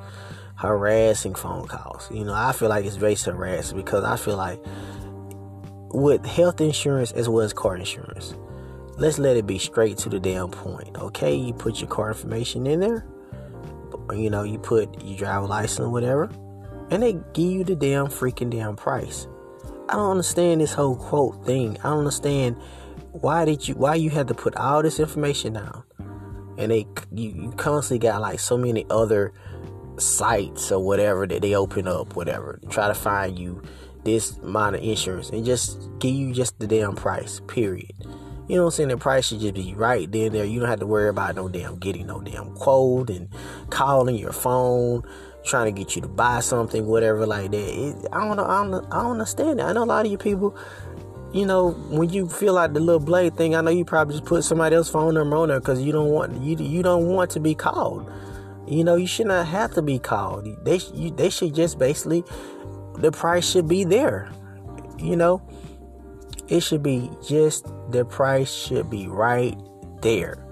harassing 0.56 1.36
phone 1.36 1.68
calls. 1.68 2.10
You 2.10 2.24
know, 2.24 2.34
I 2.34 2.54
feel 2.54 2.70
like 2.70 2.86
it's 2.86 2.98
based 2.98 3.26
harassing 3.26 3.78
because 3.78 4.06
I 4.06 4.16
feel 4.16 4.38
like 4.38 4.60
with 5.94 6.26
health 6.26 6.62
insurance 6.62 7.12
as 7.12 7.28
well 7.28 7.44
as 7.44 7.52
car 7.52 7.76
insurance, 7.76 8.36
let's 8.98 9.20
let 9.20 9.36
it 9.36 9.46
be 9.46 9.60
straight 9.60 9.98
to 10.00 10.10
the 10.10 10.20
damn 10.20 10.50
point. 10.50 10.98
Okay, 10.98 11.36
you 11.36 11.54
put 11.54 11.82
your 11.82 11.90
car 11.90 12.08
information 12.08 12.66
in 12.66 12.80
there, 12.80 13.06
you 14.14 14.30
know, 14.30 14.44
you 14.44 14.58
put 14.58 15.04
your 15.04 15.18
driver 15.18 15.46
license, 15.46 15.90
whatever, 15.90 16.32
and 16.90 17.04
they 17.04 17.14
give 17.34 17.52
you 17.52 17.64
the 17.66 17.76
damn 17.76 18.08
freaking 18.08 18.50
damn 18.50 18.78
price. 18.78 19.28
I 19.90 19.96
don't 19.96 20.12
understand 20.12 20.62
this 20.62 20.74
whole 20.74 20.96
quote 20.96 21.46
thing. 21.46 21.78
I 21.80 21.90
don't 21.90 22.00
understand 22.00 22.58
why 23.22 23.46
did 23.46 23.68
you 23.68 23.76
why 23.76 23.96
you 23.96 24.10
had 24.10 24.28
to 24.28 24.34
put 24.34 24.56
all 24.56 24.82
this 24.82 25.00
information 25.00 25.54
down 25.54 25.84
and 26.58 26.72
they 26.72 26.88
you, 27.12 27.30
you 27.30 27.52
constantly 27.58 28.00
got 28.00 28.22
like 28.22 28.40
so 28.40 28.58
many 28.58 28.86
other 28.90 29.34
sites 29.98 30.72
or 30.72 30.84
whatever 30.84 31.26
that 31.26 31.42
they 31.42 31.56
open 31.56 31.88
up 31.88 32.16
whatever 32.16 32.60
try 32.70 32.88
to 32.88 32.94
find 32.94 33.38
you 33.38 33.62
this 34.04 34.38
amount 34.38 34.76
of 34.76 34.82
insurance 34.82 35.30
and 35.30 35.46
just 35.46 35.90
give 36.00 36.14
you 36.14 36.34
just 36.34 36.60
the 36.60 36.68
damn 36.68 36.96
price 36.96 37.42
period 37.48 37.94
you 38.48 38.56
know 38.56 38.64
what 38.64 38.68
I'm 38.68 38.72
saying? 38.76 38.90
The 38.90 38.98
price 38.98 39.28
should 39.28 39.42
just 39.42 39.56
be 39.56 39.74
right 39.74 40.10
then 40.10 40.32
there. 40.32 40.46
You 40.46 40.62
don't 40.62 40.70
have 40.70 40.80
to 40.80 40.88
worry 40.88 41.10
about 41.10 41.36
no 41.36 41.50
damn 41.50 41.78
getting 41.80 42.08
no 42.08 42.22
damn 42.22 42.56
quote 42.56 43.10
and 43.10 43.28
calling 43.70 44.16
your 44.16 44.32
phone, 44.32 45.04
trying 45.44 45.74
to 45.74 45.78
get 45.78 45.98
you 45.98 46.02
to 46.04 46.08
buy 46.08 46.40
something, 46.40 46.86
whatever 46.86 47.26
like 47.26 47.52
that. 47.52 47.58
It, 47.58 48.08
I 48.14 48.26
don't 48.26 48.38
know. 48.38 48.46
I 48.46 48.64
don't, 48.64 48.86
I 48.86 49.02
don't 49.04 49.12
understand 49.12 49.60
that. 49.60 49.66
I 49.66 49.74
know 49.74 49.84
a 49.84 49.86
lot 49.86 50.06
of 50.06 50.12
you 50.12 50.18
people 50.18 50.58
you 51.34 51.46
know, 51.46 51.72
when 51.90 52.10
you 52.10 52.28
feel 52.28 52.54
like 52.54 52.74
the 52.74 52.80
little 52.80 53.00
blade 53.00 53.36
thing, 53.36 53.56
I 53.56 53.62
know 53.62 53.72
you 53.72 53.86
probably 53.86 54.16
just 54.16 54.26
put 54.26 54.44
somebody 54.44 54.76
else's 54.76 54.92
phone 54.92 55.14
number 55.14 55.36
on 55.36 55.50
there 55.50 55.60
because 55.60 55.82
you 55.82 55.92
don't 55.92 56.10
want 56.10 56.42
you 56.42 56.56
you 56.58 56.82
don't 56.82 57.08
want 57.08 57.32
to 57.32 57.40
be 57.40 57.54
called. 57.54 58.10
You 58.68 58.84
know, 58.84 58.96
you 58.96 59.08
should 59.08 59.28
not 59.28 59.48
have 59.48 59.74
to 59.74 59.82
be 59.82 60.00
called. 60.00 60.48
They 60.64 60.80
you, 60.94 61.12
they 61.12 61.30
should 61.30 61.54
just 61.54 61.80
basically 61.80 62.24
the 62.98 63.12
price 63.12 63.50
should 63.50 63.68
be 63.68 63.84
there. 63.84 64.30
You 64.98 65.16
know, 65.16 65.42
it 66.48 66.62
should 66.62 66.84
be 66.84 67.10
just 67.28 67.68
the 67.92 68.06
price 68.06 68.52
should 68.52 68.90
be 68.90 69.08
right 69.08 69.58
there. 70.02 70.44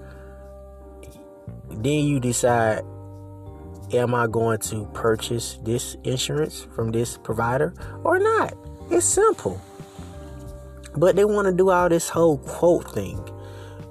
Then 1.70 2.04
you 2.04 2.20
decide 2.20 2.82
am 3.92 4.14
I 4.14 4.26
going 4.26 4.58
to 4.58 4.86
purchase 4.94 5.58
this 5.62 5.96
insurance 6.04 6.66
from 6.74 6.90
this 6.90 7.16
provider 7.18 7.72
or 8.04 8.18
not? 8.18 8.54
It's 8.90 9.06
simple. 9.06 9.60
But 10.96 11.16
they 11.16 11.24
want 11.24 11.46
to 11.46 11.52
do 11.52 11.70
all 11.70 11.88
this 11.88 12.08
whole 12.08 12.38
quote 12.38 12.92
thing. 12.92 13.20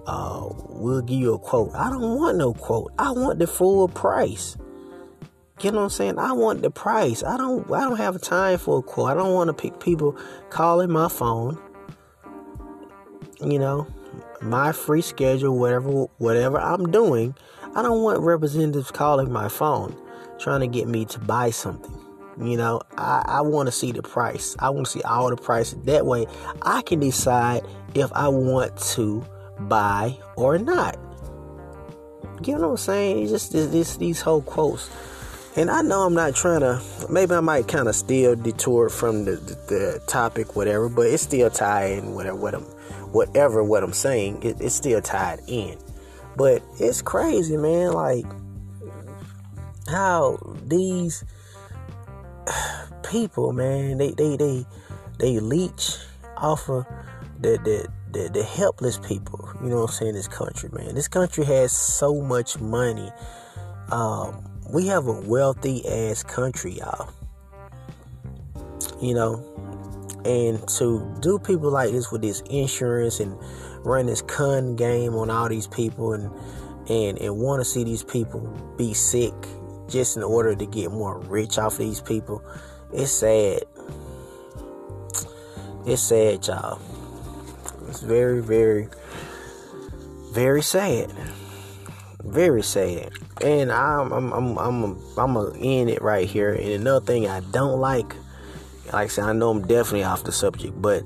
Uh, 0.08 0.50
we'll 0.70 1.02
give 1.02 1.20
you 1.20 1.34
a 1.34 1.40
quote. 1.40 1.74
I 1.76 1.90
don't 1.90 2.16
want 2.16 2.38
no 2.38 2.54
quote. 2.54 2.92
I 2.98 3.12
want 3.12 3.40
the 3.40 3.48
full 3.48 3.88
price. 3.88 4.58
You 5.62 5.72
know 5.72 5.78
what 5.78 5.84
I'm 5.86 5.90
saying? 5.90 6.20
I 6.20 6.34
want 6.34 6.62
the 6.62 6.70
price. 6.70 7.24
I 7.24 7.38
don't 7.38 7.72
I 7.72 7.82
don't 7.82 7.98
have 7.98 8.22
time 8.22 8.58
for 8.60 8.80
a 8.80 8.82
quote. 8.82 9.10
I 9.10 9.14
don't 9.14 9.34
want 9.34 9.48
to 9.48 9.54
pick 9.54 9.80
people 9.80 10.18
calling 10.50 10.92
my 10.92 11.08
phone. 11.08 11.58
You 13.42 13.60
know, 13.60 13.88
my 14.42 14.74
free 14.74 15.02
schedule, 15.02 15.58
whatever 15.58 15.90
whatever 16.18 16.60
I'm 16.60 16.92
doing. 16.92 17.36
I 17.74 17.82
don't 17.82 18.04
want 18.04 18.20
representatives 18.20 18.92
calling 18.92 19.32
my 19.32 19.48
phone 19.48 19.96
trying 20.40 20.60
to 20.62 20.68
get 20.68 20.88
me 20.88 21.06
to 21.06 21.20
buy 21.20 21.50
something. 21.50 22.05
You 22.42 22.58
know, 22.58 22.82
I, 22.98 23.24
I 23.26 23.42
want 23.42 23.68
to 23.68 23.72
see 23.72 23.92
the 23.92 24.02
price. 24.02 24.56
I 24.60 24.70
want 24.70 24.88
to 24.88 24.92
see 24.92 25.02
all 25.04 25.30
the 25.30 25.38
prices. 25.38 25.82
That 25.84 26.06
way, 26.06 26.28
I 26.62 26.82
can 26.82 27.00
decide 27.00 27.66
if 27.94 28.12
I 28.14 28.28
want 28.28 28.78
to 28.78 29.26
buy 29.62 30.18
or 30.36 30.58
not. 30.58 30.98
You 32.44 32.56
know 32.56 32.62
what 32.62 32.70
I'm 32.72 32.78
saying? 32.78 33.24
It's 33.24 33.32
just 33.32 33.54
this, 33.54 33.68
this 33.68 33.98
these 33.98 34.22
whole 34.22 34.42
quotes. 34.42 34.90
And 35.56 35.72
I 35.72 35.82
know 35.82 36.02
I'm 36.02 36.14
not 36.14 36.36
trying 36.36 36.60
to. 36.60 36.82
Maybe 37.10 37.34
I 37.34 37.40
might 37.40 37.70
kind 37.70 37.88
of 37.88 37.96
steal 37.96 38.36
detour 38.36 38.90
from 38.90 39.24
the, 39.24 39.38
the, 39.38 39.56
the, 39.68 40.04
topic, 40.06 40.58
whatever. 40.58 40.90
But 40.90 41.08
it's 41.08 41.24
still 41.24 41.50
tied 41.50 41.92
in. 41.92 42.14
Whatever, 42.14 42.36
what 42.36 42.54
I'm, 42.54 42.64
whatever 43.14 43.64
what 43.64 43.82
I'm 43.82 43.94
saying, 43.94 44.44
it, 44.44 44.58
it's 44.60 44.76
still 44.76 45.02
tied 45.02 45.40
in. 45.48 45.78
But 46.36 46.62
it's 46.78 47.02
crazy, 47.02 47.56
man. 47.56 47.94
Like 47.94 48.26
how 49.88 50.38
these 50.66 51.24
people, 53.10 53.54
man, 53.54 53.98
they 53.98 54.12
they 54.12 54.38
they 54.38 54.66
they 55.20 55.40
leech 55.40 55.98
off 56.38 56.70
of 56.70 56.86
the 57.40 57.58
the 57.64 57.88
the, 58.12 58.30
the 58.30 58.44
helpless 58.44 58.98
people. 58.98 59.50
You 59.62 59.70
know 59.70 59.82
what 59.82 59.90
I'm 59.90 59.96
saying? 59.96 60.14
This 60.14 60.28
country, 60.28 60.70
man. 60.72 60.96
This 60.96 61.08
country 61.08 61.44
has 61.46 61.72
so 61.72 62.22
much 62.22 62.60
money. 62.60 63.12
Um, 63.92 64.44
we 64.72 64.88
have 64.88 65.08
a 65.08 65.14
wealthy 65.22 65.88
ass 65.88 66.24
country, 66.24 66.78
y'all. 66.78 67.10
You 69.02 69.14
know, 69.14 69.56
and 70.26 70.66
to 70.70 71.16
do 71.22 71.38
people 71.40 71.70
like 71.70 71.92
this 71.92 72.12
with 72.12 72.22
this 72.22 72.42
insurance 72.50 73.20
and 73.20 73.38
run 73.86 74.08
this 74.08 74.22
con 74.22 74.76
game 74.76 75.16
on 75.16 75.30
all 75.30 75.48
these 75.50 75.68
people 75.68 76.14
and 76.14 76.32
and 76.90 77.20
and 77.20 77.38
want 77.38 77.62
to 77.62 77.66
see 77.66 77.84
these 77.84 78.04
people 78.04 78.42
be 78.78 78.94
sick 78.94 79.34
just 79.88 80.18
in 80.18 80.24
order 80.24 80.56
to 80.56 80.66
get 80.66 80.92
more 80.92 81.20
rich 81.20 81.58
off 81.58 81.78
these 81.78 82.02
people. 82.02 82.44
It's 82.98 83.12
sad. 83.12 83.64
It's 85.86 86.02
sad, 86.02 86.48
y'all. 86.48 86.80
It's 87.90 88.00
very, 88.00 88.42
very, 88.42 88.88
very 90.32 90.62
sad. 90.62 91.12
Very 92.24 92.64
sad. 92.64 93.12
And 93.42 93.70
I'm 93.70 94.14
I'm 94.14 94.32
I'm 94.32 94.58
I'm 94.58 94.84
I'm 95.18 95.34
gonna 95.34 95.58
end 95.60 95.90
it 95.90 96.02
right 96.02 96.26
here. 96.26 96.54
And 96.54 96.70
another 96.70 97.06
thing 97.06 97.28
I 97.28 97.42
don't 97.42 97.82
like, 97.82 98.16
like 98.86 98.94
I 98.94 99.08
said, 99.08 99.26
I 99.26 99.34
know 99.34 99.50
I'm 99.50 99.68
definitely 99.68 100.06
off 100.06 100.24
the 100.24 100.32
subject, 100.32 100.82
but 100.82 101.04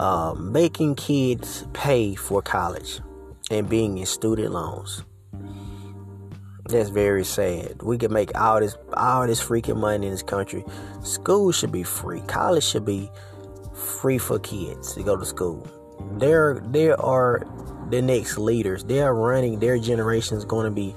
uh, 0.00 0.34
making 0.36 0.96
kids 0.96 1.64
pay 1.72 2.16
for 2.16 2.42
college 2.42 3.00
and 3.48 3.68
being 3.68 3.96
in 3.98 4.06
student 4.06 4.52
loans. 4.52 5.04
That's 6.68 6.90
very 6.90 7.24
sad. 7.24 7.82
We 7.82 7.96
can 7.96 8.12
make 8.12 8.38
all 8.38 8.60
this 8.60 8.76
all 8.92 9.26
this 9.26 9.42
freaking 9.42 9.78
money 9.78 10.06
in 10.06 10.12
this 10.12 10.22
country. 10.22 10.64
School 11.02 11.50
should 11.50 11.72
be 11.72 11.82
free. 11.82 12.20
College 12.22 12.64
should 12.64 12.84
be 12.84 13.10
free 13.74 14.18
for 14.18 14.38
kids 14.38 14.94
to 14.94 15.02
go 15.02 15.16
to 15.16 15.24
school. 15.24 15.66
There 16.18 16.60
there 16.66 17.00
are 17.00 17.46
the 17.90 18.02
next 18.02 18.36
leaders. 18.36 18.84
They 18.84 19.00
are 19.00 19.14
running 19.14 19.60
their 19.60 19.78
generation 19.78 20.36
is 20.36 20.44
going 20.44 20.66
to 20.66 20.70
be 20.70 20.94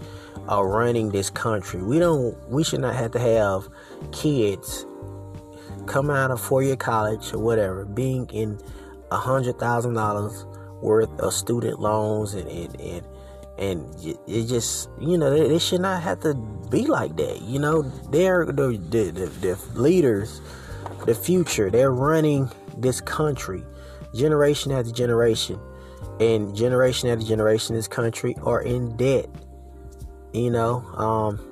uh, 0.50 0.62
running 0.62 1.10
this 1.10 1.30
country. 1.30 1.82
We 1.82 2.00
don't 2.00 2.38
we 2.50 2.66
should 2.66 2.82
not 2.82 2.96
have 2.96 3.12
to 3.12 3.20
have 3.20 3.70
kids 4.12 4.86
come 5.86 6.10
out 6.10 6.32
of 6.32 6.42
four 6.42 6.64
year 6.64 6.76
college 6.76 7.34
or 7.34 7.40
whatever 7.40 7.86
being 7.86 8.28
in 8.34 8.60
a 9.10 9.18
hundred 9.18 9.58
thousand 9.58 9.94
dollars 9.94 10.46
worth 10.82 11.10
of 11.20 11.34
student 11.34 11.80
loans 11.80 12.34
and 12.34 12.48
and, 12.50 12.80
and 12.82 13.06
and 13.58 13.86
it 14.28 14.46
just 14.48 14.90
you 15.00 15.18
know 15.18 15.30
they, 15.30 15.48
they, 15.48 15.60
should 15.60 15.82
not 15.82 16.02
have 16.02 16.20
to 16.22 16.34
be 16.70 16.86
like 16.88 17.16
that 17.18 17.42
you 17.42 17.60
know? 17.60 17.82
They're 18.12 18.46
the, 18.46 18.78
the, 18.90 19.12
the, 19.12 19.26
the 19.26 19.80
leaders 19.80 20.42
the 21.06 21.16
future. 21.16 21.70
They're 21.70 21.92
running 21.92 22.50
this 22.78 23.02
country 23.02 23.64
generation 24.16 24.72
after 24.72 24.92
generation. 24.92 25.60
And 26.20 26.56
generation 26.56 27.10
after 27.10 27.26
generation 27.26 27.76
this 27.76 27.88
country 27.88 28.36
are 28.44 28.62
in 28.62 28.96
debt 28.98 29.30
you 30.34 30.50
know? 30.50 30.78
Um 30.96 31.48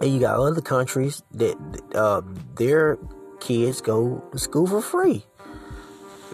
and 0.00 0.12
you 0.12 0.20
got 0.20 0.38
other 0.38 0.62
countries 0.62 1.22
that 1.32 1.56
uh, 1.94 2.22
their 2.56 2.96
kids 3.38 3.82
go 3.82 4.24
to 4.32 4.38
school 4.38 4.66
for 4.66 4.80
free. 4.80 5.26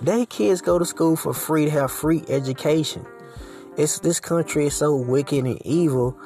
Their 0.02 0.24
kids 0.26 0.60
go 0.60 0.78
to 0.78 0.84
school 0.84 1.16
for 1.16 1.34
free 1.34 1.64
to 1.64 1.70
have 1.72 1.90
free 1.90 2.22
education 2.28 3.04
it's 3.76 4.00
this 4.00 4.20
country 4.20 4.66
is 4.66 4.74
so 4.74 4.96
wicked 4.96 5.44
and 5.44 5.64
evil. 5.66 6.18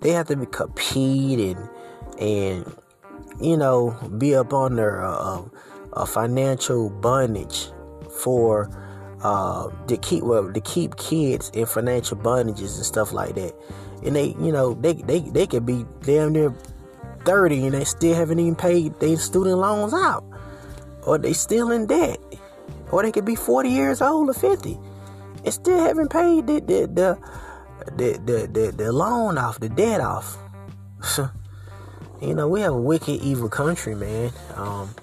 They 0.00 0.10
have 0.10 0.28
to 0.28 0.36
be 0.36 0.46
compete 0.46 1.56
and 1.56 1.68
and 2.18 2.76
you 3.40 3.56
know 3.56 3.96
be 4.18 4.34
up 4.34 4.52
on 4.52 4.76
their 4.76 5.04
uh, 5.04 5.42
uh, 5.92 6.04
financial 6.04 6.90
bondage 6.90 7.70
for 8.22 8.70
uh, 9.22 9.68
to 9.86 9.96
keep 9.96 10.22
well 10.22 10.52
to 10.52 10.60
keep 10.60 10.96
kids 10.96 11.50
in 11.54 11.66
financial 11.66 12.16
bondages 12.16 12.76
and 12.76 12.86
stuff 12.86 13.12
like 13.12 13.34
that. 13.34 13.54
And 14.04 14.14
they 14.14 14.28
you 14.40 14.52
know 14.52 14.74
they 14.74 14.94
they 14.94 15.20
they 15.20 15.46
could 15.46 15.66
be 15.66 15.86
damn 16.02 16.32
near 16.32 16.54
thirty 17.24 17.64
and 17.64 17.74
they 17.74 17.84
still 17.84 18.14
haven't 18.14 18.38
even 18.38 18.54
paid 18.54 18.98
their 19.00 19.16
student 19.16 19.58
loans 19.58 19.94
out, 19.94 20.24
or 21.04 21.18
they 21.18 21.32
still 21.32 21.70
in 21.70 21.86
debt, 21.86 22.18
or 22.92 23.02
they 23.02 23.12
could 23.12 23.24
be 23.24 23.34
forty 23.34 23.70
years 23.70 24.02
old 24.02 24.28
or 24.28 24.34
fifty 24.34 24.78
still 25.50 25.78
haven't 25.78 26.10
paid 26.10 26.46
the 26.46 26.60
the 26.60 26.86
the 26.86 27.18
the, 27.96 28.20
the, 28.24 28.46
the, 28.46 28.72
the 28.72 28.92
loan 28.92 29.38
off, 29.38 29.60
the 29.60 29.68
debt 29.68 30.00
off. 30.00 30.36
you 32.20 32.34
know, 32.34 32.48
we 32.48 32.60
have 32.60 32.72
a 32.72 32.80
wicked, 32.80 33.22
evil 33.22 33.48
country, 33.48 33.94
man. 33.94 34.32
Um, 34.56 34.94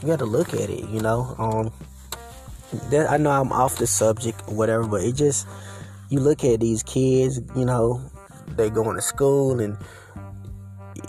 you 0.00 0.08
got 0.08 0.18
to 0.18 0.24
look 0.24 0.52
at 0.54 0.70
it. 0.70 0.88
You 0.88 1.00
know, 1.00 1.34
um, 1.38 1.72
that 2.90 3.10
I 3.10 3.16
know 3.16 3.30
I'm 3.30 3.52
off 3.52 3.76
the 3.76 3.86
subject 3.86 4.42
or 4.48 4.54
whatever, 4.54 4.86
but 4.86 5.02
it 5.02 5.14
just 5.14 5.46
you 6.08 6.20
look 6.20 6.44
at 6.44 6.60
these 6.60 6.82
kids. 6.82 7.40
You 7.54 7.64
know, 7.64 8.00
they 8.48 8.70
going 8.70 8.96
to 8.96 9.02
school 9.02 9.60
and 9.60 9.76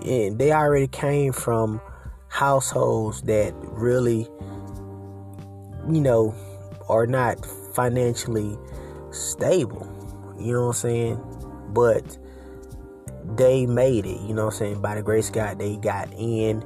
and 0.06 0.38
they 0.38 0.52
already 0.52 0.88
came 0.88 1.34
from 1.34 1.82
households 2.28 3.22
that 3.24 3.54
really, 3.62 4.28
you 5.90 6.02
know, 6.02 6.36
are 6.90 7.08
not 7.08 7.46
financially 7.76 8.58
stable. 9.12 9.88
You 10.40 10.54
know 10.54 10.62
what 10.62 10.68
I'm 10.68 10.74
saying? 10.74 11.22
But 11.74 12.18
they 13.36 13.66
made 13.66 14.06
it, 14.06 14.22
you 14.22 14.34
know 14.34 14.46
what 14.46 14.54
I'm 14.54 14.60
saying? 14.60 14.82
By 14.82 14.96
the 14.96 15.02
grace 15.02 15.30
of 15.30 15.36
God, 15.36 15.60
they 15.60 15.78
got 15.78 16.12
in. 16.14 16.64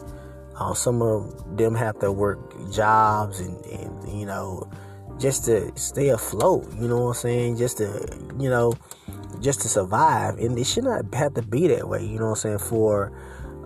Uh, 0.56 0.74
some 0.74 1.02
of 1.02 1.58
them 1.58 1.74
have 1.74 1.98
to 2.00 2.12
work 2.12 2.40
jobs 2.72 3.40
and, 3.40 3.64
and, 3.66 4.20
you 4.20 4.26
know, 4.26 4.70
just 5.18 5.46
to 5.46 5.72
stay 5.76 6.10
afloat, 6.10 6.68
you 6.76 6.88
know 6.88 7.00
what 7.00 7.10
I'm 7.10 7.14
saying? 7.14 7.58
Just 7.58 7.78
to, 7.78 8.08
you 8.38 8.50
know, 8.50 8.74
just 9.40 9.62
to 9.62 9.70
survive. 9.70 10.38
And 10.38 10.58
it 10.60 10.66
should 10.66 10.84
not 10.84 11.14
have 11.14 11.34
to 11.36 11.42
be 11.42 11.68
that 11.70 11.88
way, 11.88 12.04
you 12.06 12.20
know 12.20 12.26
what 12.26 12.44
I'm 12.46 12.60
saying? 12.60 12.60
For 12.60 13.12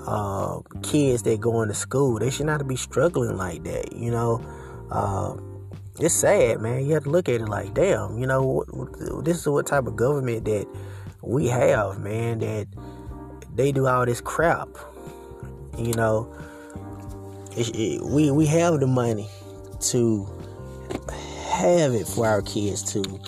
uh, 0.05 0.59
kids 0.83 1.23
that 1.23 1.39
going 1.39 1.69
to 1.69 1.73
school, 1.73 2.19
they 2.19 2.29
should 2.29 2.45
not 2.45 2.67
be 2.67 2.75
struggling 2.75 3.37
like 3.37 3.63
that, 3.63 3.93
you 3.93 4.11
know? 4.11 4.41
Uh, 4.91 5.35
it's 5.99 6.15
sad, 6.15 6.59
man. 6.59 6.85
You 6.85 6.93
have 6.95 7.03
to 7.03 7.09
look 7.09 7.29
at 7.29 7.41
it 7.41 7.47
like, 7.47 7.73
damn, 7.73 8.17
you 8.17 8.25
know, 8.25 8.63
this 9.23 9.37
is 9.37 9.47
what 9.47 9.67
type 9.67 9.85
of 9.85 9.95
government 9.95 10.45
that 10.45 10.67
we 11.21 11.47
have, 11.47 11.99
man. 11.99 12.39
That 12.39 12.67
they 13.55 13.71
do 13.71 13.85
all 13.87 14.05
this 14.05 14.19
crap. 14.19 14.69
You 15.77 15.93
know, 15.93 16.33
it, 17.55 18.01
we 18.01 18.31
we 18.31 18.45
have 18.47 18.79
the 18.79 18.87
money 18.87 19.29
to 19.91 20.27
have 21.49 21.93
it 21.93 22.07
for 22.07 22.25
our 22.25 22.41
kids 22.41 22.83
to 22.93 23.19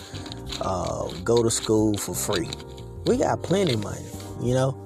uh, 0.62 1.08
go 1.24 1.44
to 1.44 1.52
school 1.52 1.98
for 1.98 2.16
free. 2.16 2.50
We 3.06 3.18
got 3.18 3.44
plenty 3.44 3.76
money, 3.76 4.06
you 4.42 4.56
know. 4.56 4.82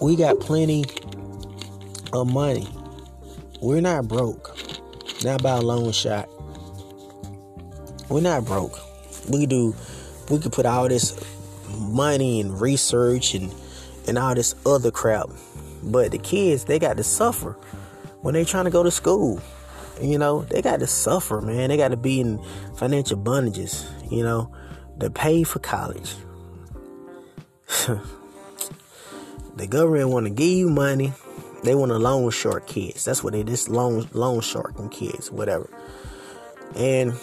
We 0.00 0.16
got 0.16 0.40
plenty 0.40 0.84
of 2.12 2.32
money 2.32 2.68
we're 3.64 3.80
not 3.80 4.06
broke. 4.06 4.54
Not 5.24 5.42
by 5.42 5.56
a 5.56 5.62
long 5.62 5.90
shot. 5.90 6.28
We're 8.10 8.20
not 8.20 8.44
broke. 8.44 8.78
We 9.30 9.46
do 9.46 9.74
we 10.28 10.38
could 10.38 10.52
put 10.52 10.66
all 10.66 10.86
this 10.86 11.18
money 11.78 12.42
and 12.42 12.60
research 12.60 13.32
and 13.34 13.50
and 14.06 14.18
all 14.18 14.34
this 14.34 14.54
other 14.66 14.90
crap. 14.90 15.30
But 15.82 16.10
the 16.10 16.18
kids, 16.18 16.64
they 16.64 16.78
got 16.78 16.98
to 16.98 17.02
suffer 17.02 17.52
when 18.20 18.34
they 18.34 18.44
trying 18.44 18.66
to 18.66 18.70
go 18.70 18.82
to 18.82 18.90
school. 18.90 19.40
You 19.98 20.18
know, 20.18 20.42
they 20.42 20.60
got 20.60 20.80
to 20.80 20.86
suffer, 20.86 21.40
man. 21.40 21.70
They 21.70 21.78
got 21.78 21.88
to 21.88 21.96
be 21.96 22.20
in 22.20 22.44
financial 22.76 23.16
bondages, 23.16 23.86
you 24.10 24.22
know, 24.22 24.52
to 25.00 25.08
pay 25.08 25.42
for 25.42 25.60
college. 25.60 26.14
the 29.56 29.66
government 29.66 30.10
want 30.10 30.26
to 30.26 30.30
give 30.30 30.52
you 30.52 30.68
money 30.68 31.14
they 31.64 31.74
want 31.74 31.90
to 31.90 31.98
loan 31.98 32.30
shark 32.30 32.66
kids. 32.66 33.04
That's 33.04 33.24
what 33.24 33.32
they 33.32 33.42
just 33.42 33.68
loan 33.68 34.08
loan 34.12 34.40
sharking 34.40 34.90
kids, 34.90 35.30
whatever. 35.30 35.68
And 36.76 37.14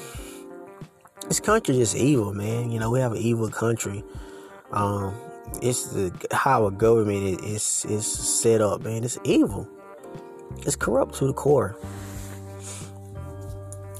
this 1.27 1.39
country 1.39 1.80
is 1.80 1.95
evil, 1.95 2.34
man. 2.34 2.71
You 2.71 2.80
know, 2.80 2.89
we 2.89 2.99
have 2.99 3.12
an 3.12 3.19
evil 3.19 3.49
country. 3.49 4.04
Um, 4.71 5.13
it's 5.62 5.88
the 5.89 6.12
how 6.32 6.65
a 6.65 6.71
government 6.71 7.43
is 7.43 7.86
is 7.89 8.06
set 8.06 8.62
up, 8.62 8.82
man. 8.82 9.04
It's 9.04 9.19
evil. 9.23 9.67
It's 10.60 10.75
corrupt 10.75 11.15
to 11.15 11.27
the 11.27 11.34
core. 11.34 11.77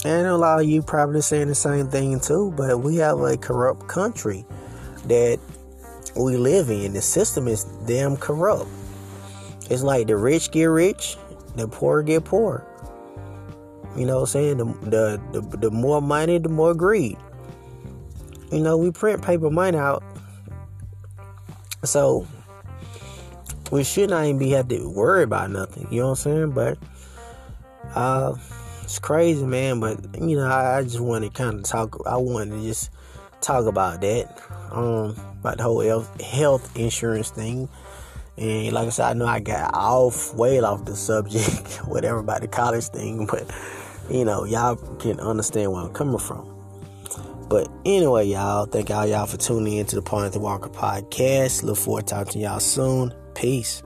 And 0.04 0.26
a 0.26 0.36
lot 0.36 0.60
of 0.60 0.68
you 0.68 0.82
probably 0.82 1.20
saying 1.20 1.46
the 1.46 1.54
same 1.54 1.88
thing 1.88 2.18
too, 2.18 2.52
but 2.56 2.80
we 2.80 2.96
have 2.96 3.20
a 3.20 3.36
corrupt 3.36 3.86
country 3.86 4.44
that 5.06 5.38
we 6.16 6.36
live 6.36 6.70
in. 6.70 6.92
The 6.92 7.02
system 7.02 7.46
is 7.46 7.64
damn 7.86 8.16
corrupt. 8.16 8.68
It's 9.72 9.82
like 9.82 10.06
the 10.06 10.16
rich 10.18 10.50
get 10.50 10.64
rich, 10.64 11.16
the 11.56 11.66
poor 11.66 12.02
get 12.02 12.24
poor. 12.24 12.66
You 13.96 14.04
know 14.04 14.16
what 14.16 14.20
I'm 14.20 14.26
saying? 14.26 14.56
The, 14.58 14.64
the, 14.64 15.40
the, 15.40 15.56
the 15.56 15.70
more 15.70 16.02
money, 16.02 16.36
the 16.36 16.50
more 16.50 16.74
greed. 16.74 17.16
You 18.50 18.60
know, 18.60 18.76
we 18.76 18.90
print 18.90 19.22
paper 19.22 19.48
money 19.48 19.78
out. 19.78 20.02
So 21.84 22.26
we 23.70 23.82
should 23.82 24.10
not 24.10 24.26
even 24.26 24.38
be 24.38 24.50
have 24.50 24.68
to 24.68 24.86
worry 24.90 25.22
about 25.22 25.50
nothing. 25.50 25.88
You 25.90 26.00
know 26.00 26.10
what 26.10 26.26
I'm 26.26 26.32
saying? 26.32 26.50
But 26.50 26.78
uh 27.94 28.34
it's 28.82 28.98
crazy, 28.98 29.46
man. 29.46 29.80
But 29.80 30.20
you 30.20 30.36
know, 30.36 30.48
I, 30.48 30.78
I 30.78 30.82
just 30.82 31.00
want 31.00 31.24
to 31.24 31.30
kind 31.30 31.60
of 31.60 31.64
talk. 31.64 31.98
I 32.06 32.18
wanted 32.18 32.56
to 32.56 32.62
just 32.62 32.90
talk 33.40 33.64
about 33.64 34.02
that, 34.02 34.38
um, 34.70 35.16
about 35.40 35.56
the 35.56 35.62
whole 35.62 35.80
health, 35.80 36.20
health 36.20 36.76
insurance 36.76 37.30
thing. 37.30 37.70
And 38.36 38.72
like 38.72 38.86
I 38.86 38.90
said, 38.90 39.06
I 39.06 39.12
know 39.14 39.26
I 39.26 39.40
got 39.40 39.74
off, 39.74 40.34
way 40.34 40.58
off 40.60 40.84
the 40.84 40.96
subject, 40.96 41.68
whatever 41.86 42.18
about 42.18 42.40
the 42.40 42.48
college 42.48 42.84
thing, 42.86 43.26
but 43.30 43.50
you 44.10 44.24
know, 44.24 44.44
y'all 44.44 44.76
can 44.96 45.20
understand 45.20 45.72
where 45.72 45.82
I'm 45.82 45.92
coming 45.92 46.18
from. 46.18 46.48
But 47.48 47.68
anyway, 47.84 48.26
y'all, 48.28 48.64
thank 48.64 48.90
all 48.90 49.06
y'all 49.06 49.26
for 49.26 49.36
tuning 49.36 49.74
in 49.74 49.86
to 49.86 49.96
the 49.96 50.02
Paul 50.02 50.22
Anthony 50.22 50.42
Walker 50.42 50.70
podcast. 50.70 51.62
Look 51.62 51.76
forward 51.76 52.06
to 52.06 52.14
talking 52.14 52.32
to 52.32 52.38
y'all 52.38 52.60
soon. 52.60 53.14
Peace. 53.34 53.82